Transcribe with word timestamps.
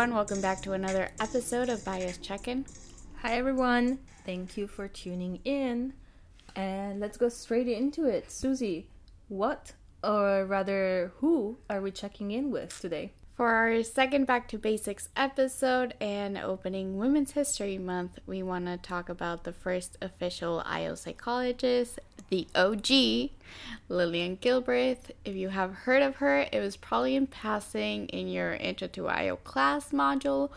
everyone. 0.00 0.16
Welcome 0.16 0.40
back 0.40 0.62
to 0.62 0.72
another 0.72 1.10
episode 1.20 1.68
of 1.68 1.84
Bias 1.84 2.16
Check-in. 2.16 2.64
Hi, 3.20 3.36
everyone. 3.36 3.98
Thank 4.24 4.56
you 4.56 4.66
for 4.66 4.88
tuning 4.88 5.40
in. 5.44 5.92
And 6.56 7.00
let's 7.00 7.18
go 7.18 7.28
straight 7.28 7.68
into 7.68 8.06
it. 8.06 8.30
Susie, 8.30 8.88
what, 9.28 9.74
or 10.02 10.46
rather, 10.46 11.12
who 11.18 11.58
are 11.68 11.82
we 11.82 11.90
checking 11.90 12.30
in 12.30 12.50
with 12.50 12.80
today? 12.80 13.12
For 13.34 13.50
our 13.50 13.82
second 13.82 14.24
Back 14.26 14.48
to 14.48 14.58
Basics 14.58 15.10
episode 15.16 15.92
and 16.00 16.38
opening 16.38 16.96
Women's 16.96 17.32
History 17.32 17.76
Month, 17.76 18.20
we 18.26 18.42
want 18.42 18.64
to 18.66 18.78
talk 18.78 19.10
about 19.10 19.44
the 19.44 19.52
first 19.52 19.98
official 20.00 20.62
IO 20.64 20.94
psychologist, 20.94 22.00
the 22.30 22.46
OG, 22.54 23.30
Lillian 23.88 24.36
Gilbreth. 24.36 25.10
If 25.24 25.34
you 25.34 25.48
have 25.48 25.74
heard 25.74 26.02
of 26.02 26.16
her, 26.16 26.46
it 26.52 26.60
was 26.60 26.76
probably 26.76 27.16
in 27.16 27.26
passing 27.26 28.06
in 28.08 28.28
your 28.28 28.54
Intro 28.54 28.88
to 28.88 29.08
IO 29.08 29.36
class 29.36 29.90
module 29.90 30.50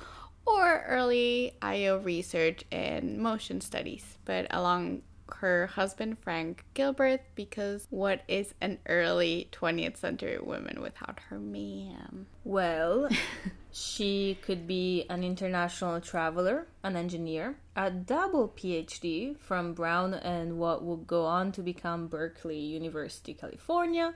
or 0.45 0.83
early 0.87 1.53
IO 1.61 1.99
research 1.99 2.63
and 2.71 3.17
motion 3.17 3.59
studies. 3.59 4.17
But 4.25 4.47
along 4.51 5.01
her 5.35 5.67
husband 5.67 6.17
Frank 6.19 6.65
Gilbreth 6.75 7.21
because 7.35 7.87
what 7.89 8.21
is 8.27 8.53
an 8.61 8.79
early 8.87 9.49
20th 9.51 9.97
century 9.97 10.37
woman 10.39 10.81
without 10.81 11.19
her 11.29 11.39
man? 11.39 12.25
Well, 12.43 13.09
she 13.71 14.37
could 14.41 14.67
be 14.67 15.05
an 15.09 15.23
international 15.23 15.99
traveler, 16.01 16.67
an 16.83 16.95
engineer, 16.95 17.57
a 17.75 17.91
double 17.91 18.49
PhD 18.49 19.37
from 19.37 19.73
Brown 19.73 20.13
and 20.13 20.57
what 20.57 20.83
would 20.83 21.07
go 21.07 21.25
on 21.25 21.51
to 21.53 21.61
become 21.61 22.07
Berkeley 22.07 22.59
University, 22.59 23.33
California, 23.33 24.13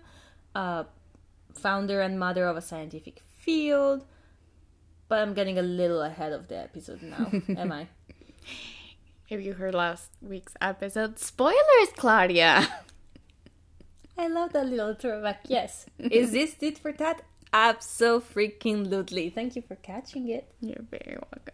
a 0.55 0.85
founder 1.53 2.01
and 2.01 2.19
mother 2.19 2.45
of 2.45 2.57
a 2.57 2.61
scientific 2.61 3.21
field. 3.37 4.05
But 5.07 5.19
I'm 5.19 5.33
getting 5.33 5.57
a 5.57 5.61
little 5.61 6.01
ahead 6.01 6.33
of 6.33 6.47
the 6.47 6.57
episode 6.57 7.01
now, 7.01 7.31
am 7.55 7.71
I? 7.71 7.87
If 9.29 9.43
you 9.43 9.53
heard 9.53 9.75
last 9.75 10.09
week's 10.21 10.53
episode, 10.61 11.19
spoilers, 11.19 11.91
Claudia. 11.97 12.65
I 14.17 14.27
love 14.27 14.53
that 14.53 14.67
little 14.67 14.93
throwback. 14.93 15.41
Yes. 15.47 15.85
Is 15.99 16.31
this 16.31 16.55
it 16.61 16.77
for 16.77 16.93
that? 16.93 17.23
Absolutely. 17.51 19.29
Thank 19.29 19.57
you 19.57 19.61
for 19.61 19.75
catching 19.75 20.29
it. 20.29 20.49
You're 20.61 20.85
very 20.89 21.17
welcome. 21.17 21.53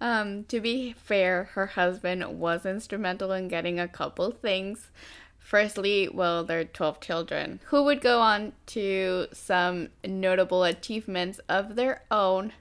Um, 0.00 0.44
to 0.44 0.58
be 0.60 0.94
fair, 0.94 1.50
her 1.52 1.66
husband 1.66 2.38
was 2.38 2.64
instrumental 2.64 3.30
in 3.32 3.48
getting 3.48 3.78
a 3.78 3.88
couple 3.88 4.30
things. 4.30 4.90
Firstly, 5.38 6.08
well, 6.08 6.44
their 6.44 6.64
12 6.64 7.00
children, 7.00 7.60
who 7.66 7.84
would 7.84 8.00
go 8.00 8.20
on 8.20 8.52
to 8.68 9.26
some 9.32 9.88
notable 10.02 10.64
achievements 10.64 11.40
of 11.48 11.76
their 11.76 12.02
own. 12.10 12.52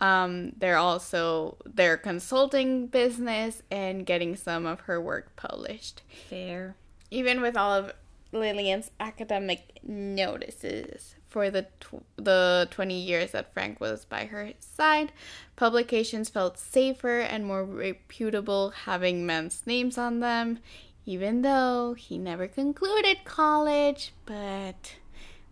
Um, 0.00 0.52
they're 0.56 0.78
also 0.78 1.58
their 1.66 1.96
consulting 1.96 2.86
business 2.86 3.62
and 3.70 4.06
getting 4.06 4.34
some 4.34 4.64
of 4.66 4.80
her 4.80 5.00
work 5.00 5.36
published. 5.36 6.02
Fair. 6.28 6.76
Even 7.10 7.40
with 7.40 7.56
all 7.56 7.72
of 7.72 7.92
Lillian's 8.32 8.90
academic 8.98 9.78
notices 9.82 11.16
for 11.28 11.50
the 11.50 11.66
tw- 11.80 12.04
the 12.16 12.68
20 12.70 12.98
years 12.98 13.32
that 13.32 13.52
Frank 13.52 13.80
was 13.80 14.04
by 14.04 14.24
her 14.26 14.52
side, 14.58 15.12
publications 15.56 16.30
felt 16.30 16.58
safer 16.58 17.20
and 17.20 17.44
more 17.44 17.64
reputable 17.64 18.70
having 18.70 19.26
men's 19.26 19.62
names 19.66 19.98
on 19.98 20.20
them, 20.20 20.60
even 21.04 21.42
though 21.42 21.94
he 21.94 22.16
never 22.16 22.48
concluded 22.48 23.18
college, 23.24 24.12
but 24.24 24.96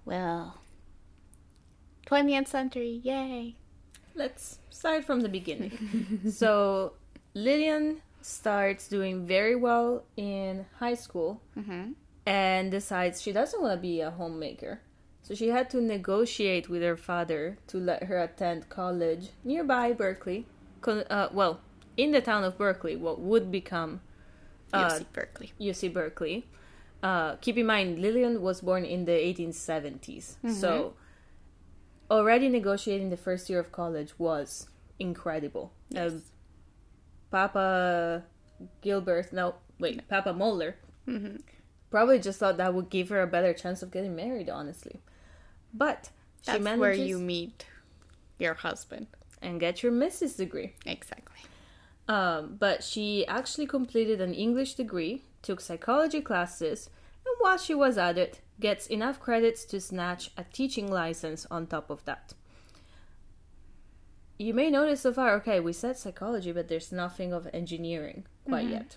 well, 0.04 0.58
20th 2.06 2.48
century, 2.48 3.00
yay 3.02 3.57
let's 4.18 4.58
start 4.70 5.04
from 5.04 5.20
the 5.20 5.28
beginning. 5.28 6.20
so 6.30 6.92
Lillian 7.34 8.02
starts 8.20 8.88
doing 8.88 9.26
very 9.26 9.54
well 9.54 10.04
in 10.16 10.66
high 10.78 10.94
school 10.94 11.40
mm-hmm. 11.56 11.92
and 12.26 12.70
decides 12.70 13.22
she 13.22 13.32
doesn't 13.32 13.62
want 13.62 13.72
to 13.72 13.80
be 13.80 14.00
a 14.00 14.10
homemaker. 14.10 14.80
So 15.22 15.34
she 15.34 15.48
had 15.48 15.70
to 15.70 15.80
negotiate 15.80 16.68
with 16.68 16.82
her 16.82 16.96
father 16.96 17.58
to 17.68 17.78
let 17.78 18.04
her 18.04 18.18
attend 18.18 18.68
college 18.68 19.30
nearby 19.44 19.92
Berkeley. 19.92 20.46
Uh, 20.86 21.28
well, 21.32 21.60
in 21.96 22.12
the 22.12 22.20
town 22.20 22.44
of 22.44 22.56
Berkeley, 22.58 22.96
what 22.96 23.20
would 23.20 23.50
become 23.52 24.00
uh, 24.72 24.90
UC 24.90 25.04
Berkeley. 25.12 25.52
UC 25.60 25.92
Berkeley. 25.92 26.46
Uh, 27.02 27.36
keep 27.36 27.56
in 27.56 27.66
mind, 27.66 27.98
Lillian 28.00 28.42
was 28.42 28.60
born 28.60 28.84
in 28.84 29.04
the 29.04 29.12
1870s. 29.12 30.00
Mm-hmm. 30.00 30.52
So 30.52 30.94
already 32.10 32.48
negotiating 32.48 33.10
the 33.10 33.16
first 33.16 33.48
year 33.50 33.58
of 33.58 33.72
college 33.72 34.18
was 34.18 34.68
incredible. 34.98 35.72
Yes. 35.90 36.12
Um, 36.12 36.22
Papa 37.30 38.24
Gilbreth, 38.82 39.32
no, 39.32 39.56
wait, 39.78 40.08
Papa 40.08 40.32
Moller, 40.32 40.76
mm-hmm. 41.06 41.36
probably 41.90 42.18
just 42.18 42.38
thought 42.38 42.56
that 42.56 42.72
would 42.72 42.88
give 42.88 43.10
her 43.10 43.22
a 43.22 43.26
better 43.26 43.52
chance 43.52 43.82
of 43.82 43.90
getting 43.90 44.16
married, 44.16 44.48
honestly. 44.48 45.00
But 45.74 46.10
that's 46.44 46.62
manages... 46.62 46.80
where 46.80 46.92
you 46.94 47.18
meet 47.18 47.66
your 48.38 48.54
husband 48.54 49.08
and 49.42 49.60
get 49.60 49.82
your 49.82 49.92
Mrs. 49.92 50.36
degree. 50.36 50.74
Exactly. 50.86 51.36
Um, 52.08 52.56
but 52.58 52.82
she 52.82 53.26
actually 53.26 53.66
completed 53.66 54.20
an 54.20 54.32
English 54.32 54.74
degree, 54.74 55.24
took 55.42 55.60
psychology 55.60 56.22
classes, 56.22 56.88
and 57.26 57.34
while 57.40 57.58
she 57.58 57.74
was 57.74 57.98
at 57.98 58.16
it, 58.16 58.40
gets 58.60 58.86
enough 58.86 59.20
credits 59.20 59.64
to 59.66 59.80
snatch 59.80 60.30
a 60.36 60.44
teaching 60.44 60.90
license 60.90 61.46
on 61.50 61.66
top 61.66 61.90
of 61.90 62.04
that. 62.04 62.34
You 64.38 64.54
may 64.54 64.70
notice 64.70 65.00
so 65.00 65.12
far, 65.12 65.34
okay, 65.34 65.58
we 65.60 65.72
said 65.72 65.96
psychology, 65.96 66.52
but 66.52 66.68
there's 66.68 66.92
nothing 66.92 67.32
of 67.32 67.48
engineering 67.52 68.24
quite 68.46 68.66
mm-hmm. 68.66 68.74
yet. 68.74 68.96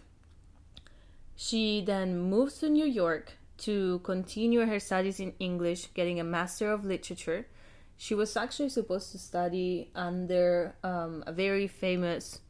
She 1.35 1.81
then 1.83 2.19
moves 2.19 2.59
to 2.59 2.69
New 2.69 2.85
York 2.85 3.33
to 3.59 3.99
continue 3.99 4.65
her 4.65 4.79
studies 4.79 5.19
in 5.19 5.33
English, 5.39 5.93
getting 5.93 6.19
a 6.19 6.23
Master 6.23 6.71
of 6.71 6.85
Literature. 6.85 7.47
She 7.97 8.13
was 8.13 8.35
actually 8.37 8.69
supposed 8.69 9.11
to 9.11 9.19
study 9.19 9.91
under 9.95 10.75
um, 10.83 11.23
a 11.25 11.31
very 11.31 11.67
famous 11.67 12.41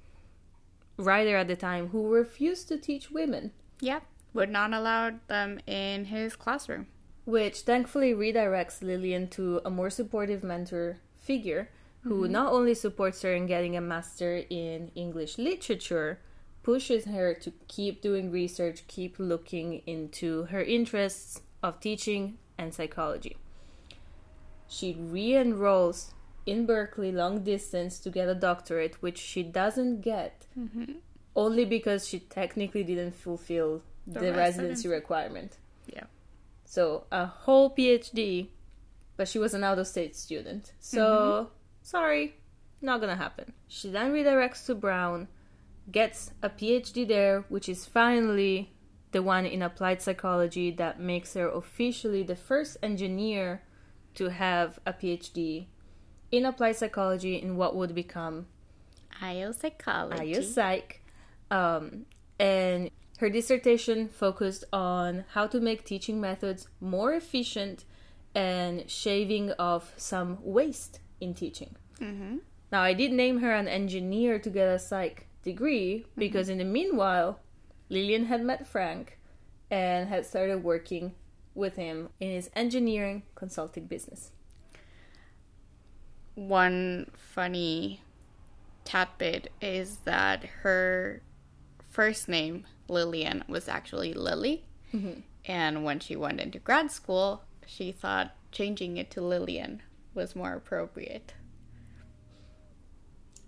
writer 0.98 1.38
at 1.38 1.48
the 1.48 1.56
time 1.56 1.90
who 1.90 2.10
refused 2.10 2.68
to 2.70 2.78
teach 2.78 3.12
women. 3.12 3.52
Yep, 3.80 4.04
would 4.34 4.50
not 4.50 4.74
allow 4.74 5.12
them 5.28 5.60
in 5.66 6.06
his 6.06 6.36
classroom 6.36 6.88
which 7.26 7.62
thankfully 7.62 8.14
redirects 8.14 8.82
Lillian 8.82 9.28
to 9.30 9.62
a 9.64 9.70
more 9.70 9.90
supportive 9.90 10.44
mentor 10.44 11.00
figure 11.16 11.70
who 12.04 12.24
mm-hmm. 12.24 12.32
not 12.32 12.52
only 12.52 12.74
supports 12.74 13.22
her 13.22 13.34
in 13.34 13.46
getting 13.46 13.78
a 13.78 13.82
master 13.82 14.44
in 14.50 14.92
English 14.96 15.38
literature, 15.38 16.20
pushes 16.64 17.06
her 17.06 17.34
to 17.34 17.54
keep 17.68 18.02
doing 18.02 18.32
research, 18.32 18.88
keep 18.88 19.16
looking 19.20 19.82
into 19.86 20.44
her 20.46 20.62
interests 20.62 21.42
of 21.62 21.80
teaching 21.80 22.38
and 22.58 22.74
psychology. 22.74 23.38
She 24.68 24.96
re 24.98 25.36
enrolls 25.36 26.14
in 26.46 26.66
Berkeley 26.66 27.12
long 27.12 27.44
distance 27.44 28.00
to 28.00 28.10
get 28.10 28.28
a 28.28 28.36
doctorate, 28.36 29.02
which 29.02 29.18
she 29.18 29.44
doesn't 29.44 30.02
get 30.02 30.46
mm-hmm. 30.58 30.94
only 31.36 31.66
because 31.66 32.08
she 32.08 32.20
technically 32.20 32.84
didn't 32.84 33.16
fulfill 33.16 33.84
the, 34.08 34.20
the 34.20 34.34
residency 34.34 34.88
requirement. 34.88 35.58
Yeah. 35.86 36.06
So 36.72 37.04
a 37.12 37.26
whole 37.26 37.70
PhD, 37.70 38.48
but 39.18 39.28
she 39.28 39.38
was 39.38 39.54
an 39.54 39.62
out 39.62 39.78
of 39.78 39.88
state 39.88 40.16
student. 40.16 40.72
So 40.80 41.02
mm-hmm. 41.02 41.54
sorry, 41.82 42.36
not 42.82 43.02
gonna 43.02 43.18
happen. 43.18 43.52
She 43.68 43.90
then 43.90 44.14
redirects 44.14 44.66
to 44.68 44.76
Brown, 44.76 45.28
gets 45.92 46.32
a 46.42 46.50
PhD 46.50 47.06
there, 47.06 47.44
which 47.50 47.68
is 47.68 47.86
finally 47.86 48.72
the 49.12 49.22
one 49.22 49.46
in 49.46 49.62
applied 49.62 50.02
psychology 50.02 50.72
that 50.72 50.98
makes 50.98 51.34
her 51.34 51.50
officially 51.50 52.24
the 52.24 52.38
first 52.38 52.78
engineer 52.82 53.64
to 54.16 54.30
have 54.30 54.80
a 54.86 54.94
PhD 54.94 55.66
in 56.32 56.46
applied 56.46 56.78
psychology 56.78 57.36
in 57.36 57.58
what 57.58 57.76
would 57.76 57.94
become 57.94 58.46
IO 59.22 59.52
psychology. 59.52 60.36
IO 60.36 60.42
psych. 60.42 61.02
Um, 61.52 62.06
and 62.40 62.92
her 63.22 63.30
dissertation 63.30 64.10
focused 64.10 64.64
on 64.74 65.26
how 65.34 65.46
to 65.46 65.60
make 65.60 65.86
teaching 65.86 66.20
methods 66.20 66.68
more 66.80 67.14
efficient 67.14 67.86
and 68.34 68.90
shaving 68.90 69.54
off 69.60 69.94
some 69.96 70.40
waste 70.42 71.00
in 71.20 71.36
teaching. 71.36 71.76
Mm-hmm. 72.00 72.38
Now, 72.72 72.82
I 72.82 72.94
did 72.96 73.12
name 73.12 73.42
her 73.42 73.52
an 73.52 73.68
engineer 73.68 74.40
to 74.40 74.50
get 74.50 74.68
a 74.68 74.80
psych 74.80 75.28
degree 75.44 76.00
mm-hmm. 76.00 76.20
because, 76.20 76.48
mm-hmm. 76.48 76.62
in 76.62 76.68
the 76.68 76.74
meanwhile, 76.74 77.40
Lillian 77.90 78.26
had 78.26 78.44
met 78.44 78.66
Frank 78.66 79.20
and 79.70 80.10
had 80.10 80.26
started 80.26 80.64
working 80.64 81.14
with 81.54 81.76
him 81.76 82.10
in 82.20 82.32
his 82.32 82.50
engineering 82.56 83.22
consulting 83.36 83.86
business. 83.86 84.32
One 86.34 87.12
funny 87.14 88.02
tidbit 88.84 89.52
is 89.62 89.98
that 90.06 90.44
her 90.64 91.22
first 91.92 92.28
name 92.28 92.66
Lillian 92.88 93.44
was 93.48 93.68
actually 93.68 94.14
Lily. 94.14 94.66
Mm-hmm. 94.94 95.20
And 95.46 95.84
when 95.84 96.00
she 96.00 96.16
went 96.16 96.40
into 96.40 96.60
grad 96.60 96.92
school, 96.92 97.44
she 97.68 97.92
thought 97.92 98.36
changing 98.52 98.98
it 98.98 99.12
to 99.12 99.22
Lillian 99.22 99.82
was 100.14 100.36
more 100.36 100.54
appropriate. 100.54 101.34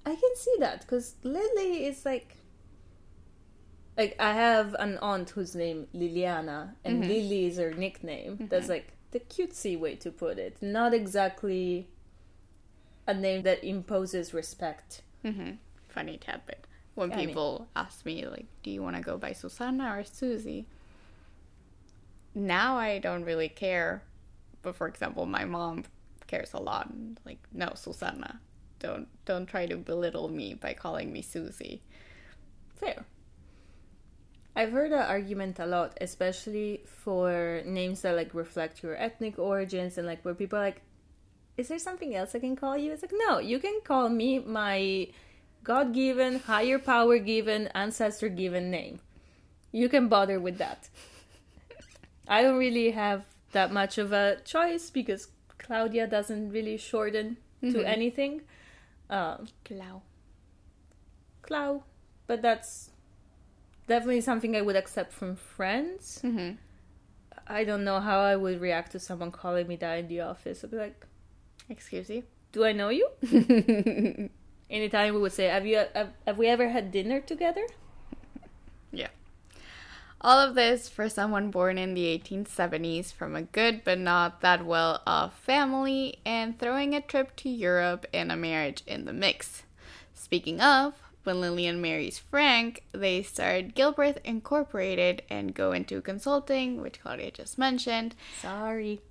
I 0.06 0.16
can 0.16 0.36
see 0.36 0.56
that 0.60 0.82
because 0.82 1.16
Lily 1.24 1.86
is 1.86 2.06
like. 2.06 2.38
Like 3.96 4.16
I 4.20 4.34
have 4.34 4.76
an 4.80 4.98
aunt 5.04 5.30
whose 5.30 5.54
name 5.54 5.86
Liliana, 5.94 6.74
and 6.84 7.02
Lily 7.02 7.46
is 7.46 7.58
her 7.58 7.72
nickname. 7.72 8.48
That's 8.50 8.68
like 8.68 8.94
the 9.12 9.20
cutesy 9.20 9.78
way 9.78 9.94
to 9.98 10.10
put 10.10 10.40
it. 10.40 10.58
Not 10.62 10.96
exactly 10.96 11.90
a 13.06 13.14
name 13.14 13.44
that 13.44 13.64
imposes 13.64 14.34
respect. 14.34 15.04
Mm-hmm. 15.24 15.52
Funny 15.90 16.18
tad 16.96 17.10
bit. 17.10 17.10
When 17.10 17.12
I 17.14 17.16
mean- 17.18 17.28
people 17.28 17.68
ask 17.76 18.06
me, 18.06 18.26
like, 18.26 18.46
do 18.64 18.72
you 18.72 18.82
want 18.84 18.96
to 18.96 19.02
go 19.02 19.18
by 19.18 19.34
Susanna 19.34 19.96
or 19.98 20.04
Susie? 20.04 20.66
Now 22.36 22.78
I 22.78 23.00
don't 23.00 23.24
really 23.24 23.50
care. 23.50 24.04
But 24.62 24.76
for 24.76 24.88
example, 24.88 25.26
my 25.26 25.46
mom 25.46 25.84
cares 26.28 26.54
a 26.54 26.60
lot. 26.60 26.90
and, 26.90 27.20
Like, 27.26 27.40
no, 27.52 27.72
Susanna. 27.76 28.40
Don't 28.80 29.08
don't 29.26 29.46
try 29.46 29.66
to 29.66 29.78
belittle 29.78 30.28
me 30.30 30.56
by 30.56 30.74
calling 30.74 31.12
me 31.14 31.22
Susie. 31.22 31.82
Fair. 32.76 33.06
I've 34.56 34.72
heard 34.72 34.92
that 34.92 35.10
argument 35.10 35.58
a 35.60 35.66
lot, 35.66 35.98
especially 36.02 36.82
for 36.86 37.62
names 37.66 38.02
that 38.02 38.16
like 38.16 38.34
reflect 38.34 38.84
your 38.84 38.96
ethnic 38.96 39.40
origins 39.40 39.98
and 39.98 40.06
like 40.06 40.24
where 40.24 40.36
people 40.36 40.60
are 40.60 40.64
like, 40.64 40.82
is 41.58 41.70
there 41.70 41.80
something 41.80 42.14
else 42.16 42.36
I 42.36 42.40
can 42.40 42.56
call 42.56 42.78
you? 42.78 42.92
It's 42.92 43.02
like, 43.02 43.14
no, 43.28 43.40
you 43.40 43.60
can 43.60 43.80
call 43.84 44.10
me 44.10 44.40
my 44.40 45.08
God 45.64 45.94
given, 45.94 46.40
higher 46.40 46.78
power 46.80 47.18
given, 47.20 47.68
ancestor 47.74 48.30
given 48.30 48.70
name. 48.70 49.00
You 49.72 49.88
can 49.90 50.08
bother 50.10 50.40
with 50.40 50.58
that. 50.58 50.90
I 52.28 52.42
don't 52.42 52.58
really 52.58 52.92
have 52.92 53.26
that 53.54 53.72
much 53.72 53.98
of 53.98 54.12
a 54.12 54.38
choice 54.44 54.90
because 54.90 55.30
Claudia 55.58 56.08
doesn't 56.08 56.52
really 56.52 56.78
shorten 56.78 57.38
to 57.62 57.80
Mhm. 57.80 57.86
anything. 57.86 58.42
Um, 59.10 59.48
Clau. 59.66 60.02
Clau, 61.42 61.84
but 62.28 62.42
that's 62.42 62.90
definitely 63.88 64.22
something 64.22 64.56
I 64.56 64.62
would 64.62 64.76
accept 64.76 65.12
from 65.14 65.36
friends. 65.36 66.20
Mm-hmm. 66.24 66.56
I 67.48 67.64
don't 67.66 67.84
know 67.84 68.00
how 68.00 68.20
I 68.22 68.36
would 68.38 68.62
react 68.62 68.94
to 68.94 69.00
someone 69.00 69.32
calling 69.32 69.68
me 69.68 69.76
that 69.78 70.00
in 70.00 70.08
the 70.08 70.22
office. 70.22 70.64
I'd 70.64 70.72
be 70.72 70.78
like, 70.78 71.06
Excuse 71.70 72.10
you. 72.10 72.24
"Do 72.52 72.64
I 72.66 72.72
know 72.74 72.90
you?" 72.90 73.08
Anytime 74.74 75.14
we 75.14 75.20
would 75.22 75.32
say, 75.32 75.46
"Have 75.46 75.68
you 75.68 75.86
have, 75.94 76.10
have 76.26 76.38
we 76.40 76.48
ever 76.48 76.70
had 76.70 76.92
dinner 76.92 77.22
together?" 77.22 77.66
Yeah. 78.92 79.10
All 80.20 80.40
of 80.40 80.56
this 80.56 80.90
for 80.90 81.10
someone 81.10 81.52
born 81.52 81.78
in 81.78 81.94
the 81.94 82.06
1870s 82.18 83.14
from 83.14 83.36
a 83.36 83.44
good 83.44 83.84
but 83.84 84.00
not 84.00 84.42
that 84.42 84.66
well 84.66 85.04
off 85.06 85.38
family 85.38 86.18
and 86.26 86.58
throwing 86.58 86.96
a 86.96 87.02
trip 87.02 87.36
to 87.36 87.50
Europe 87.50 88.08
and 88.14 88.32
a 88.32 88.36
marriage 88.36 88.82
in 88.88 89.06
the 89.06 89.14
mix. 89.14 89.62
Speaking 90.16 90.60
of, 90.60 90.96
when 91.24 91.40
Lillian 91.40 91.80
marries 91.80 92.18
Frank, 92.18 92.84
they 92.94 93.22
start 93.22 93.76
Gilbreth 93.76 94.18
Incorporated 94.24 95.22
and 95.30 95.54
go 95.54 95.72
into 95.72 96.02
consulting, 96.02 96.82
which 96.82 97.02
Claudia 97.02 97.30
just 97.30 97.60
mentioned. 97.60 98.16
Sorry. 98.42 99.02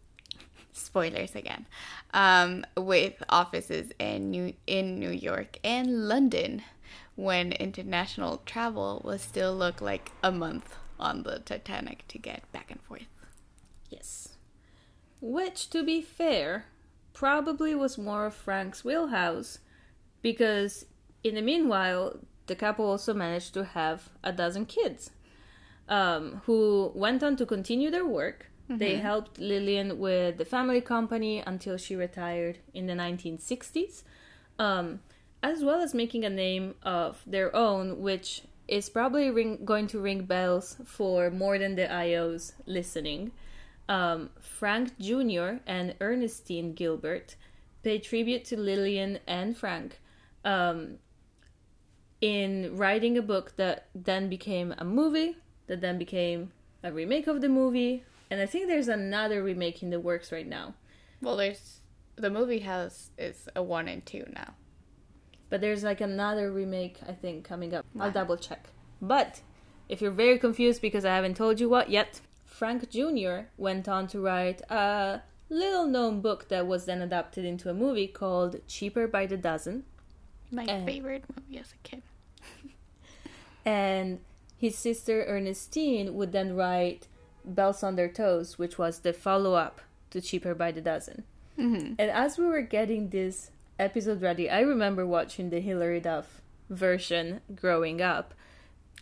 Spoilers 0.72 1.34
again. 1.34 1.66
Um, 2.14 2.64
with 2.76 3.22
offices 3.28 3.92
in 3.98 4.30
New 4.30 4.54
in 4.66 4.98
New 4.98 5.10
York 5.10 5.58
and 5.62 6.08
London, 6.08 6.62
when 7.14 7.52
international 7.52 8.42
travel 8.46 9.02
will 9.04 9.18
still 9.18 9.54
look 9.54 9.80
like 9.80 10.12
a 10.22 10.32
month 10.32 10.76
on 10.98 11.24
the 11.24 11.40
Titanic 11.40 12.06
to 12.08 12.18
get 12.18 12.50
back 12.52 12.70
and 12.70 12.80
forth. 12.80 13.06
Yes. 13.90 14.36
Which, 15.20 15.68
to 15.70 15.82
be 15.82 16.00
fair, 16.00 16.66
probably 17.12 17.74
was 17.74 17.98
more 17.98 18.26
of 18.26 18.34
Frank's 18.34 18.84
wheelhouse, 18.84 19.58
because 20.22 20.86
in 21.22 21.34
the 21.34 21.42
meanwhile, 21.42 22.18
the 22.46 22.56
couple 22.56 22.86
also 22.86 23.12
managed 23.14 23.54
to 23.54 23.64
have 23.64 24.08
a 24.24 24.32
dozen 24.32 24.66
kids, 24.66 25.10
um, 25.88 26.40
who 26.46 26.90
went 26.94 27.22
on 27.22 27.36
to 27.36 27.46
continue 27.46 27.90
their 27.90 28.06
work. 28.06 28.46
They 28.68 28.96
helped 28.96 29.38
Lillian 29.38 29.98
with 29.98 30.38
the 30.38 30.44
family 30.44 30.80
company 30.80 31.42
until 31.46 31.76
she 31.76 31.94
retired 31.96 32.58
in 32.72 32.86
the 32.86 32.94
1960s, 32.94 34.02
um, 34.58 35.00
as 35.42 35.62
well 35.62 35.80
as 35.80 35.94
making 35.94 36.24
a 36.24 36.30
name 36.30 36.74
of 36.82 37.22
their 37.26 37.54
own, 37.54 38.00
which 38.00 38.42
is 38.68 38.88
probably 38.88 39.30
ring- 39.30 39.64
going 39.64 39.86
to 39.88 40.00
ring 40.00 40.24
bells 40.24 40.76
for 40.84 41.30
more 41.30 41.58
than 41.58 41.74
the 41.74 41.86
IOs 41.86 42.52
listening. 42.66 43.32
Um, 43.88 44.30
Frank 44.40 44.98
Jr. 44.98 45.58
and 45.66 45.94
Ernestine 46.00 46.74
Gilbreth 46.74 47.34
pay 47.82 47.98
tribute 47.98 48.44
to 48.46 48.56
Lillian 48.56 49.18
and 49.26 49.56
Frank 49.56 50.00
um, 50.44 50.98
in 52.20 52.76
writing 52.76 53.18
a 53.18 53.22
book 53.22 53.54
that 53.56 53.88
then 53.94 54.28
became 54.28 54.72
a 54.78 54.84
movie, 54.84 55.36
that 55.66 55.80
then 55.80 55.98
became 55.98 56.52
a 56.82 56.92
remake 56.92 57.26
of 57.26 57.40
the 57.40 57.48
movie, 57.48 58.04
and 58.32 58.40
I 58.40 58.46
think 58.46 58.66
there's 58.66 58.88
another 58.88 59.42
remake 59.42 59.82
in 59.82 59.90
the 59.90 60.00
works 60.00 60.32
right 60.32 60.46
now. 60.48 60.74
Well, 61.20 61.36
there's 61.36 61.80
the 62.16 62.30
movie 62.30 62.60
has 62.60 63.10
is 63.18 63.48
a 63.54 63.62
one 63.62 63.86
and 63.88 64.04
two 64.04 64.24
now. 64.34 64.54
But 65.50 65.60
there's 65.60 65.84
like 65.84 66.00
another 66.00 66.50
remake, 66.50 66.96
I 67.06 67.12
think, 67.12 67.44
coming 67.44 67.74
up. 67.74 67.84
I'll 68.00 68.10
double 68.10 68.38
check. 68.38 68.70
But 69.02 69.42
if 69.88 70.00
you're 70.00 70.10
very 70.10 70.38
confused 70.38 70.80
because 70.80 71.04
I 71.04 71.14
haven't 71.14 71.36
told 71.36 71.60
you 71.60 71.68
what 71.68 71.90
yet, 71.90 72.20
Frank 72.46 72.88
Jr. 72.90 73.48
went 73.58 73.86
on 73.88 74.06
to 74.08 74.20
write 74.20 74.62
a 74.70 75.20
little 75.50 75.86
known 75.86 76.22
book 76.22 76.48
that 76.48 76.66
was 76.66 76.86
then 76.86 77.02
adapted 77.02 77.44
into 77.44 77.68
a 77.68 77.74
movie 77.74 78.06
called 78.08 78.66
Cheaper 78.66 79.06
by 79.06 79.26
the 79.26 79.36
Dozen. 79.36 79.84
My 80.50 80.64
Uh. 80.64 80.84
favorite 80.86 81.24
movie 81.36 81.58
as 81.60 81.72
a 81.72 81.76
kid. 81.88 82.02
And 83.64 84.20
his 84.56 84.76
sister 84.76 85.24
Ernestine 85.26 86.14
would 86.14 86.32
then 86.32 86.54
write 86.56 87.08
Bells 87.44 87.82
on 87.82 87.96
Their 87.96 88.08
Toes, 88.08 88.58
which 88.58 88.78
was 88.78 89.00
the 89.00 89.12
follow 89.12 89.54
up 89.54 89.80
to 90.10 90.20
Cheaper 90.20 90.54
by 90.54 90.72
the 90.72 90.80
Dozen. 90.80 91.24
Mm-hmm. 91.58 91.94
And 91.98 92.10
as 92.10 92.38
we 92.38 92.46
were 92.46 92.62
getting 92.62 93.10
this 93.10 93.50
episode 93.78 94.22
ready, 94.22 94.48
I 94.48 94.60
remember 94.60 95.06
watching 95.06 95.50
the 95.50 95.60
Hilary 95.60 96.00
Duff 96.00 96.40
version 96.70 97.40
growing 97.54 98.00
up. 98.00 98.34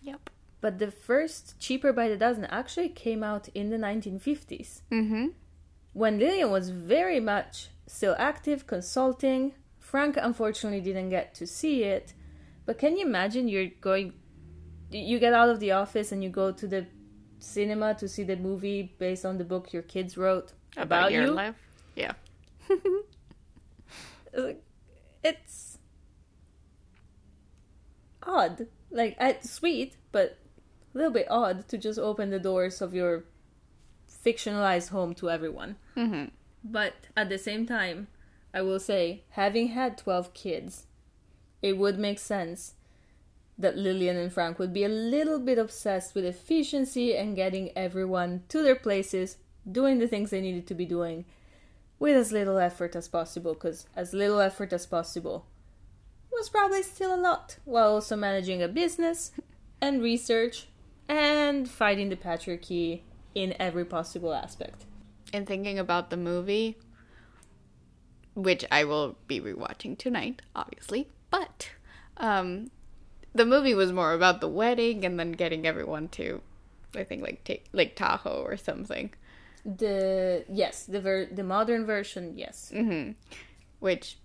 Yep. 0.02 0.30
But 0.60 0.78
the 0.78 0.90
first 0.90 1.58
Cheaper 1.58 1.92
by 1.92 2.08
the 2.08 2.16
Dozen 2.16 2.44
actually 2.46 2.88
came 2.88 3.22
out 3.22 3.48
in 3.54 3.70
the 3.70 3.76
1950s 3.76 4.82
Mm-hmm. 4.90 5.28
when 5.92 6.18
Lillian 6.18 6.50
was 6.50 6.70
very 6.70 7.20
much 7.20 7.68
still 7.86 8.14
active, 8.18 8.66
consulting. 8.66 9.52
Frank 9.78 10.16
unfortunately 10.20 10.80
didn't 10.80 11.08
get 11.10 11.34
to 11.34 11.46
see 11.46 11.82
it. 11.84 12.14
But 12.66 12.78
can 12.78 12.96
you 12.96 13.06
imagine 13.06 13.48
you're 13.48 13.70
going, 13.80 14.12
you 14.90 15.18
get 15.18 15.32
out 15.32 15.48
of 15.48 15.60
the 15.60 15.72
office 15.72 16.12
and 16.12 16.22
you 16.22 16.30
go 16.30 16.52
to 16.52 16.66
the 16.68 16.86
cinema 17.40 17.94
to 17.94 18.08
see 18.08 18.22
the 18.22 18.36
movie 18.36 18.94
based 18.98 19.24
on 19.24 19.38
the 19.38 19.44
book 19.44 19.72
your 19.72 19.82
kids 19.82 20.16
wrote 20.16 20.52
about, 20.76 21.10
your 21.12 21.24
you? 21.24 21.30
life. 21.32 21.56
Yeah. 21.96 22.12
It's 25.22 25.78
odd. 28.22 28.66
Like, 28.90 29.16
it's 29.20 29.50
sweet, 29.50 29.96
but 30.12 30.38
a 30.94 30.98
little 30.98 31.12
bit 31.12 31.26
odd 31.30 31.68
to 31.68 31.78
just 31.78 31.98
open 31.98 32.30
the 32.30 32.38
doors 32.38 32.80
of 32.80 32.94
your 32.94 33.24
fictionalized 34.08 34.88
home 34.90 35.14
to 35.14 35.30
everyone. 35.30 35.76
Mm-hmm. 35.96 36.26
But 36.64 36.94
at 37.16 37.28
the 37.28 37.38
same 37.38 37.66
time, 37.66 38.08
I 38.52 38.62
will 38.62 38.80
say, 38.80 39.24
having 39.30 39.68
had 39.68 39.98
12 39.98 40.34
kids, 40.34 40.86
it 41.62 41.76
would 41.76 41.98
make 41.98 42.18
sense 42.18 42.74
that 43.60 43.76
Lillian 43.76 44.16
and 44.16 44.32
Frank 44.32 44.58
would 44.58 44.72
be 44.72 44.84
a 44.84 44.88
little 44.88 45.38
bit 45.38 45.58
obsessed 45.58 46.14
with 46.14 46.24
efficiency 46.24 47.16
and 47.16 47.36
getting 47.36 47.70
everyone 47.76 48.42
to 48.48 48.62
their 48.62 48.74
places, 48.74 49.36
doing 49.70 49.98
the 49.98 50.08
things 50.08 50.30
they 50.30 50.40
needed 50.40 50.66
to 50.66 50.74
be 50.74 50.86
doing 50.86 51.24
with 51.98 52.16
as 52.16 52.32
little 52.32 52.58
effort 52.58 52.96
as 52.96 53.06
possible, 53.06 53.54
because 53.54 53.86
as 53.94 54.14
little 54.14 54.40
effort 54.40 54.72
as 54.72 54.86
possible 54.86 55.46
was 56.32 56.48
probably 56.48 56.82
still 56.82 57.14
a 57.14 57.20
lot, 57.20 57.58
while 57.66 57.92
also 57.92 58.16
managing 58.16 58.62
a 58.62 58.68
business 58.68 59.32
and 59.80 60.02
research 60.02 60.68
and 61.06 61.68
fighting 61.68 62.08
the 62.08 62.16
patriarchy 62.16 63.02
in 63.34 63.54
every 63.60 63.84
possible 63.84 64.32
aspect. 64.32 64.86
And 65.34 65.46
thinking 65.46 65.78
about 65.78 66.08
the 66.08 66.16
movie, 66.16 66.78
which 68.34 68.64
I 68.70 68.84
will 68.84 69.18
be 69.26 69.38
rewatching 69.38 69.98
tonight, 69.98 70.40
obviously, 70.56 71.08
but 71.30 71.72
um, 72.16 72.70
the 73.34 73.46
movie 73.46 73.74
was 73.74 73.92
more 73.92 74.12
about 74.12 74.40
the 74.40 74.48
wedding 74.48 75.04
and 75.04 75.18
then 75.18 75.32
getting 75.32 75.66
everyone 75.66 76.08
to, 76.08 76.40
I 76.96 77.04
think, 77.04 77.22
like 77.22 77.44
take 77.44 77.66
Lake 77.72 77.96
Tahoe 77.96 78.42
or 78.42 78.56
something. 78.56 79.10
The 79.64 80.44
yes, 80.48 80.84
the 80.84 81.00
ver- 81.00 81.26
the 81.30 81.44
modern 81.44 81.84
version, 81.86 82.36
yes. 82.36 82.70
hmm 82.74 83.10
Which 83.78 84.16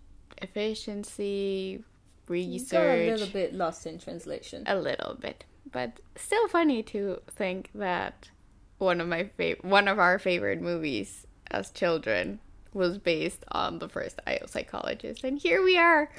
efficiency, 0.41 1.83
research. 2.27 2.71
Got 2.71 2.97
a 2.97 3.11
little 3.11 3.27
bit 3.27 3.53
lost 3.53 3.85
in 3.85 3.99
translation. 3.99 4.63
a 4.65 4.75
little 4.75 5.15
bit, 5.15 5.45
but 5.71 5.99
still 6.15 6.47
funny 6.47 6.81
to 6.83 7.21
think 7.27 7.69
that 7.75 8.29
one 8.77 8.99
of 9.01 9.07
my 9.07 9.29
fav- 9.37 9.63
one 9.63 9.87
of 9.87 9.99
our 9.99 10.19
favorite 10.19 10.61
movies 10.61 11.27
as 11.51 11.69
children 11.71 12.39
was 12.73 12.97
based 12.97 13.43
on 13.51 13.79
the 13.79 13.87
first 13.87 14.19
IO 14.25 14.45
psychologist, 14.47 15.23
and 15.23 15.37
here 15.39 15.63
we 15.63 15.77
are. 15.77 16.09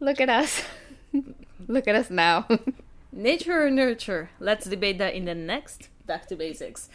Look 0.00 0.20
at 0.20 0.28
us. 0.30 0.62
Look 1.68 1.88
at 1.88 1.94
us 1.94 2.10
now. 2.10 2.46
Nature 3.12 3.66
or 3.66 3.70
nurture? 3.70 4.30
Let's 4.38 4.66
debate 4.66 4.98
that 4.98 5.14
in 5.14 5.24
the 5.24 5.34
next 5.34 5.88
Back 6.06 6.26
to 6.28 6.36
Basics. 6.36 6.88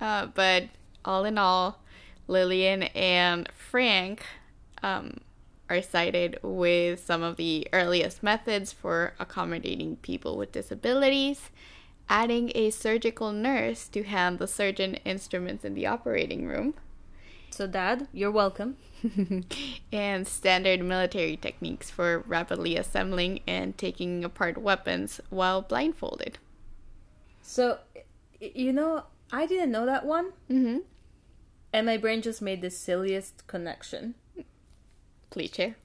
Uh, 0.00 0.26
but 0.26 0.64
all 1.04 1.24
in 1.24 1.38
all, 1.38 1.80
Lillian 2.26 2.84
and 2.94 3.48
Frank 3.52 4.24
um, 4.82 5.18
are 5.68 5.82
cited 5.82 6.38
with 6.42 7.04
some 7.04 7.22
of 7.22 7.36
the 7.36 7.68
earliest 7.72 8.22
methods 8.22 8.72
for 8.72 9.14
accommodating 9.18 9.96
people 9.96 10.36
with 10.36 10.52
disabilities, 10.52 11.50
adding 12.08 12.50
a 12.54 12.70
surgical 12.70 13.32
nurse 13.32 13.88
to 13.88 14.02
hand 14.02 14.38
the 14.38 14.46
surgeon 14.48 14.94
instruments 15.04 15.64
in 15.64 15.74
the 15.74 15.86
operating 15.86 16.46
room, 16.46 16.74
So, 17.50 17.66
Dad, 17.66 18.08
you're 18.12 18.32
welcome. 18.32 18.76
and 19.92 20.26
standard 20.26 20.82
military 20.82 21.36
techniques 21.36 21.90
for 21.90 22.20
rapidly 22.26 22.76
assembling 22.76 23.40
and 23.46 23.76
taking 23.76 24.24
apart 24.24 24.58
weapons 24.58 25.20
while 25.30 25.62
blindfolded. 25.62 26.38
So, 27.42 27.78
you 28.40 28.72
know, 28.72 29.04
I 29.32 29.46
didn't 29.46 29.70
know 29.70 29.86
that 29.86 30.06
one, 30.06 30.32
Mm-hmm. 30.50 30.78
and 31.72 31.86
my 31.86 31.96
brain 31.96 32.22
just 32.22 32.40
made 32.40 32.62
the 32.62 32.70
silliest 32.70 33.46
connection. 33.46 34.14
Please 35.30 35.50
share. 35.54 35.76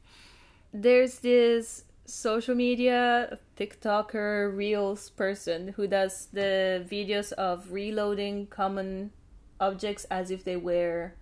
There's 0.74 1.20
this 1.20 1.86
social 2.06 2.56
media 2.56 3.38
TikToker 3.58 4.56
Reels 4.56 5.10
person 5.12 5.70
who 5.70 5.88
does 5.88 6.28
the 6.32 6.86
videos 6.90 7.32
of 7.34 7.72
reloading 7.72 8.48
common 8.48 9.12
objects 9.60 10.06
as 10.06 10.32
if 10.32 10.44
they 10.44 10.56
were 10.56 11.14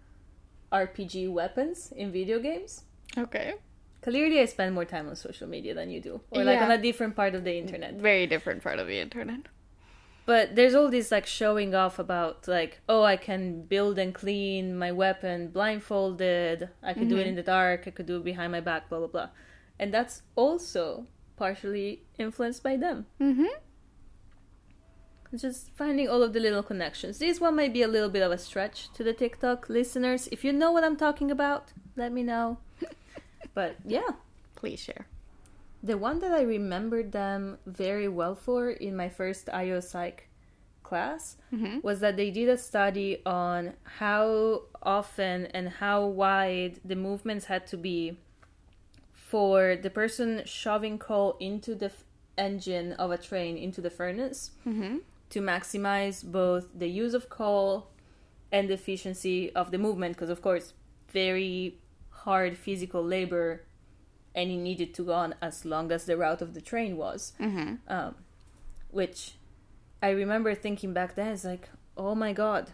RPG 0.71 1.31
weapons 1.31 1.91
in 1.95 2.11
video 2.11 2.39
games. 2.39 2.83
Okay. 3.17 3.55
Clearly, 4.01 4.39
I 4.39 4.45
spend 4.45 4.73
more 4.75 4.85
time 4.85 5.07
on 5.09 5.15
social 5.15 5.47
media 5.47 5.73
than 5.73 5.89
you 5.89 5.99
do, 6.01 6.21
or 6.31 6.43
like 6.43 6.59
Yeah. 6.59 6.65
on 6.65 6.71
a 6.71 6.77
different 6.77 7.15
part 7.15 7.35
of 7.35 7.43
the 7.43 7.57
internet. 7.57 7.95
Very 7.95 8.27
different 8.27 8.63
part 8.63 8.79
of 8.79 8.87
the 8.87 8.99
internet. 8.99 9.47
But 10.25 10.55
there's 10.55 10.75
all 10.75 10.89
this 10.89 11.09
like 11.11 11.25
showing 11.25 11.73
off 11.73 11.99
about 11.99 12.47
like, 12.47 12.81
oh, 12.89 13.03
I 13.03 13.15
can 13.17 13.61
build 13.63 13.97
and 13.97 14.13
clean 14.13 14.77
my 14.77 14.91
weapon 14.91 15.47
blindfolded. 15.49 16.69
I 16.83 16.93
could 16.93 17.07
do 17.09 17.17
it 17.17 17.27
in 17.27 17.35
the 17.35 17.43
dark. 17.43 17.87
I 17.87 17.91
could 17.91 18.05
do 18.05 18.17
it 18.17 18.23
behind 18.25 18.51
my 18.51 18.59
back. 18.59 18.89
Blah 18.89 18.99
blah 18.99 19.07
blah, 19.07 19.29
and 19.79 19.93
that's 19.93 20.21
also 20.35 21.07
partially 21.37 22.03
influenced 22.17 22.61
by 22.61 22.75
them. 22.77 23.05
Mm-hmm. 23.21 23.45
Just 25.35 25.71
finding 25.75 26.07
all 26.07 26.23
of 26.23 26.31
the 26.33 26.39
little 26.39 26.63
connections. 26.63 27.19
This 27.19 27.41
one 27.41 27.55
might 27.55 27.73
be 27.73 27.81
a 27.81 27.87
little 27.87 28.09
bit 28.09 28.23
of 28.23 28.31
a 28.31 28.37
stretch 28.37 28.89
to 28.93 29.03
the 29.03 29.13
TikTok 29.13 29.67
listeners. 29.69 30.27
If 30.31 30.43
you 30.45 30.53
know 30.53 30.71
what 30.71 30.83
I'm 30.85 30.95
talking 30.95 31.29
about, 31.31 31.73
let 31.97 32.11
me 32.13 32.23
know. 32.23 32.57
but 33.53 33.75
yeah, 33.85 34.11
Please 34.55 34.79
share. 34.79 35.05
the 35.83 35.97
one 35.97 36.19
that 36.21 36.31
I 36.31 36.41
remembered 36.41 37.11
them 37.11 37.57
very 37.65 38.07
well 38.07 38.35
for 38.35 38.69
in 38.71 38.95
my 38.95 39.09
first 39.09 39.49
IO 39.53 39.79
Psych 39.81 40.27
class 40.83 41.35
Mhm. 41.53 41.83
was 41.83 41.99
that 41.99 42.15
they 42.15 42.31
did 42.31 42.47
a 42.49 42.57
study 42.57 43.21
on 43.25 43.73
how 43.99 44.63
often 44.81 45.45
and 45.47 45.67
how 45.69 46.05
wide 46.05 46.79
the 46.85 46.95
movements 46.95 47.45
had 47.45 47.67
to 47.67 47.77
be 47.77 48.17
for 49.13 49.75
the 49.75 49.89
person 49.89 50.41
shoving 50.45 50.97
coal 50.97 51.35
into 51.39 51.75
the 51.75 51.87
f- 51.87 52.03
engine 52.37 52.93
of 52.93 53.11
a 53.11 53.17
train 53.17 53.57
into 53.57 53.81
the 53.81 53.89
furnace 53.89 54.51
Mm-hmm. 54.65 54.97
To 55.29 55.39
maximize 55.41 56.23
both 56.23 56.67
the 56.73 56.87
use 56.87 57.13
of 57.13 57.29
coal 57.29 57.87
and 58.51 58.69
the 58.69 58.73
efficiency 58.73 59.51
of 59.53 59.71
the 59.71 59.77
movement 59.77 60.15
because 60.15 60.29
of 60.29 60.41
course 60.41 60.73
very 61.11 61.77
hard 62.09 62.57
physical 62.57 63.03
labor 63.03 63.63
and 64.35 64.51
it 64.51 64.57
needed 64.57 64.93
to 64.93 65.03
go 65.03 65.13
on 65.13 65.33
as 65.41 65.65
long 65.65 65.91
as 65.91 66.05
the 66.05 66.15
route 66.17 66.41
of 66.41 66.53
the 66.53 66.61
train 66.61 66.95
was 66.97 67.33
Mm-hmm. 67.39 67.75
um, 67.87 68.15
which 68.91 69.33
i 70.01 70.09
remember 70.09 70.53
thinking 70.55 70.93
back 70.93 71.15
then 71.15 71.33
it's 71.33 71.43
like 71.43 71.69
oh 71.97 72.15
my 72.15 72.31
god 72.33 72.71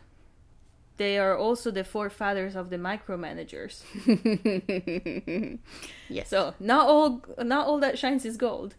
they 0.98 1.18
are 1.18 1.36
also 1.36 1.72
the 1.72 1.84
forefathers 1.84 2.56
of 2.56 2.70
the 2.70 2.78
micromanagers 2.78 3.82
yes. 6.10 6.30
so 6.30 6.54
not 6.60 6.88
all 6.88 7.22
not 7.40 7.66
all 7.68 7.80
that 7.80 7.98
shines 7.98 8.26
is 8.26 8.38
gold 8.38 8.76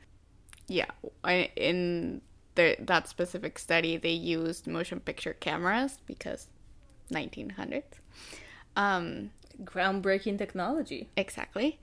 Yeah, 0.68 0.90
I, 1.22 1.50
in 1.56 2.22
the, 2.54 2.76
that 2.78 3.08
specific 3.08 3.58
study, 3.58 3.96
they 3.96 4.10
used 4.10 4.66
motion 4.66 5.00
picture 5.00 5.34
cameras 5.34 5.98
because 6.06 6.48
1900s. 7.12 7.82
Um, 8.76 9.30
groundbreaking 9.62 10.38
technology 10.38 11.08
exactly. 11.16 11.78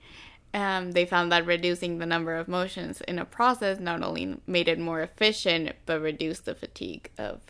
Um, 0.54 0.92
they 0.92 1.06
found 1.06 1.32
that 1.32 1.46
reducing 1.46 1.96
the 1.98 2.04
number 2.06 2.36
of 2.36 2.46
motions 2.46 3.00
in 3.02 3.18
a 3.18 3.24
process 3.24 3.78
not 3.80 4.02
only 4.02 4.36
made 4.46 4.68
it 4.68 4.78
more 4.78 5.00
efficient, 5.00 5.72
but 5.86 6.00
reduced 6.02 6.44
the 6.44 6.54
fatigue 6.54 7.10
of 7.16 7.40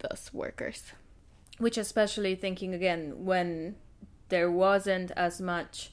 those 0.00 0.30
workers. 0.32 0.92
which 1.58 1.76
especially 1.78 2.34
thinking 2.34 2.74
again 2.74 3.24
when 3.24 3.76
there 4.30 4.50
wasn't 4.50 5.10
as 5.12 5.40
much 5.40 5.90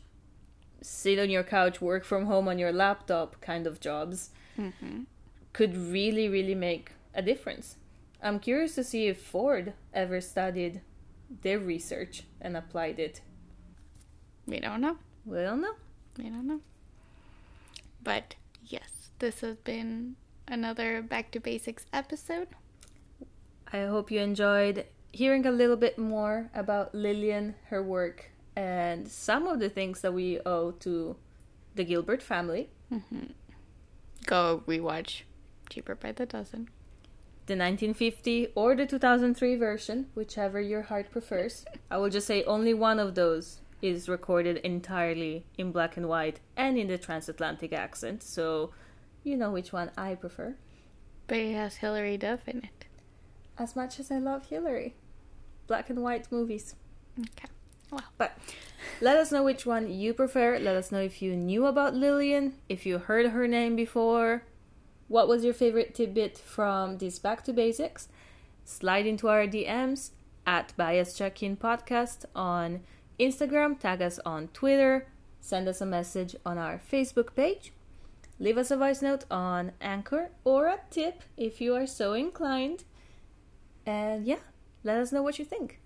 sit 0.81 1.19
on 1.19 1.29
your 1.29 1.43
couch 1.43 1.81
work 1.81 2.03
from 2.05 2.25
home 2.25 2.47
on 2.47 2.57
your 2.59 2.71
laptop 2.71 3.39
kind 3.41 3.67
of 3.67 3.79
jobs 3.79 4.29
could 5.57 5.75
really 5.75 6.29
really 6.29 6.53
make 6.53 6.91
a 7.15 7.21
difference 7.21 7.77
i'm 8.21 8.37
curious 8.47 8.75
to 8.75 8.83
see 8.83 9.07
if 9.07 9.17
ford 9.19 9.73
ever 9.91 10.21
studied 10.21 10.81
their 11.41 11.57
research 11.59 12.23
and 12.39 12.55
applied 12.55 12.99
it 12.99 13.21
We 14.45 14.59
don't 14.59 14.81
know. 14.81 14.97
we 15.25 15.39
don't 15.47 15.61
know 15.65 15.75
We 16.17 16.29
don't 16.29 16.47
know. 16.47 16.61
But 18.03 18.35
yes, 18.65 19.09
this 19.19 19.41
has 19.41 19.57
been 19.57 20.15
another 20.47 21.01
Back 21.01 21.31
to 21.31 21.39
Basics 21.39 21.85
episode. 21.91 22.47
i 23.73 23.81
hope 23.93 24.11
you 24.13 24.21
enjoyed 24.21 24.85
hearing 25.11 25.45
a 25.45 25.51
little 25.61 25.75
bit 25.87 25.97
more 25.97 26.49
about 26.53 26.93
lillian 26.95 27.55
her 27.71 27.81
work 27.83 28.29
and 28.55 29.07
some 29.09 29.47
of 29.47 29.59
the 29.59 29.69
things 29.69 30.01
that 30.01 30.13
we 30.13 30.39
owe 30.45 30.71
to 30.85 31.17
the 31.75 31.83
gilbreth 31.89 32.21
family 32.21 32.69
mm-hmm. 32.93 33.33
Go 34.25 34.63
rewatch 34.67 35.23
Cheaper 35.69 35.95
by 35.95 36.11
the 36.11 36.25
Dozen. 36.25 36.69
the 37.47 37.53
1950 37.55 38.47
or 38.55 38.75
the 38.75 38.85
2003 38.85 39.55
version, 39.55 40.07
whichever 40.15 40.59
your 40.59 40.81
heart 40.83 41.09
prefers. 41.11 41.63
I 41.89 41.97
will 41.97 42.09
just 42.09 42.27
say 42.27 42.43
only 42.43 42.73
one 42.73 42.99
of 42.99 43.15
those 43.15 43.61
is 43.81 44.09
recorded 44.09 44.57
entirely 44.57 45.45
in 45.57 45.71
black 45.71 45.95
and 45.97 46.09
white 46.09 46.39
and 46.57 46.77
in 46.77 46.87
the 46.87 46.97
transatlantic 46.97 47.71
accent, 47.71 48.21
so 48.23 48.71
you 49.23 49.37
know 49.37 49.51
which 49.51 49.71
one 49.71 49.91
I 49.97 50.15
prefer. 50.15 50.55
But 51.27 51.37
it 51.37 51.53
has 51.55 51.77
Hilary 51.77 52.17
Duff 52.17 52.47
in 52.47 52.57
it. 52.59 52.85
As 53.57 53.75
much 53.75 53.99
as 53.99 54.11
I 54.11 54.17
love 54.17 54.47
Hilary, 54.49 54.95
black 55.67 55.89
and 55.89 56.01
white 56.03 56.29
movies. 56.31 56.75
Okay. 57.19 57.47
Well, 57.91 58.03
But 58.17 58.37
let 58.99 59.15
us 59.15 59.31
know 59.31 59.43
which 59.43 59.65
one 59.65 59.89
you 59.89 60.13
prefer. 60.13 60.59
Let 60.59 60.75
us 60.75 60.91
know 60.91 60.99
if 60.99 61.21
you 61.21 61.35
knew 61.37 61.65
about 61.65 61.93
Lillian, 61.95 62.55
if 62.67 62.85
you 62.85 62.97
heard 62.97 63.27
her 63.27 63.47
name 63.47 63.75
before. 63.77 64.43
What 65.07 65.29
was 65.29 65.45
your 65.45 65.53
favorite 65.53 65.95
tidbit 65.95 66.37
from 66.37 66.97
this 66.97 67.17
Back 67.17 67.43
to 67.45 67.53
Basics? 67.53 68.09
Slide 68.65 69.05
into 69.05 69.29
our 69.29 69.47
DMs 69.47 70.11
at 70.45 70.73
Bias 70.75 71.13
Check 71.13 71.41
In 71.41 71.55
Podcast 71.55 72.25
on 72.35 72.81
Instagram, 73.17 73.79
tag 73.79 74.01
us 74.01 74.19
on 74.25 74.49
Twitter, 74.49 75.07
send 75.39 75.69
us 75.69 75.79
a 75.79 75.85
message 75.85 76.35
on 76.45 76.57
our 76.57 76.81
Facebook 76.91 77.35
page, 77.35 77.71
leave 78.37 78.57
us 78.57 78.69
a 78.69 78.75
voice 78.75 79.01
note 79.01 79.23
on 79.31 79.71
Anchor 79.79 80.29
or 80.43 80.67
a 80.67 80.79
tip 80.89 81.23
if 81.37 81.61
you 81.61 81.73
are 81.73 81.87
so 81.87 82.11
inclined. 82.11 82.83
And 83.85 84.25
yeah, 84.25 84.43
let 84.83 84.97
us 84.97 85.13
know 85.13 85.23
what 85.23 85.39
you 85.39 85.45
think. 85.45 85.79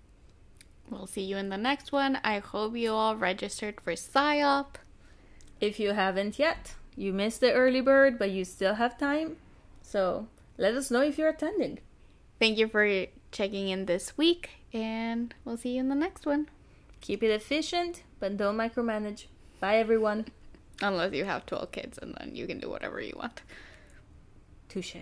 we'll 0.90 1.06
see 1.06 1.22
you 1.22 1.36
in 1.36 1.48
the 1.48 1.56
next 1.56 1.92
one. 1.92 2.18
I 2.24 2.40
hope 2.40 2.76
you 2.76 2.90
all 2.90 3.14
registered 3.16 3.80
for 3.80 3.92
SIOP. 3.92 4.74
If 5.60 5.78
you 5.78 5.92
haven't 5.92 6.40
yet, 6.40 6.74
you 6.96 7.12
missed 7.12 7.40
the 7.40 7.52
early 7.52 7.80
bird, 7.80 8.18
but 8.18 8.30
you 8.30 8.44
still 8.44 8.74
have 8.74 8.98
time. 8.98 9.36
So 9.82 10.28
let 10.58 10.74
us 10.74 10.90
know 10.90 11.02
if 11.02 11.18
you're 11.18 11.28
attending. 11.28 11.78
Thank 12.38 12.58
you 12.58 12.68
for 12.68 13.06
checking 13.30 13.68
in 13.68 13.86
this 13.86 14.16
week, 14.16 14.50
and 14.72 15.34
we'll 15.44 15.56
see 15.56 15.74
you 15.74 15.80
in 15.80 15.88
the 15.88 15.94
next 15.94 16.26
one. 16.26 16.48
Keep 17.00 17.22
it 17.22 17.30
efficient, 17.30 18.02
but 18.20 18.36
don't 18.36 18.56
micromanage. 18.56 19.26
Bye, 19.60 19.76
everyone. 19.76 20.26
Unless 20.82 21.14
you 21.14 21.24
have 21.24 21.46
12 21.46 21.72
kids, 21.72 21.98
and 21.98 22.14
then 22.18 22.34
you 22.34 22.46
can 22.46 22.58
do 22.58 22.68
whatever 22.68 23.00
you 23.00 23.14
want. 23.16 23.42
Touche. 24.68 24.96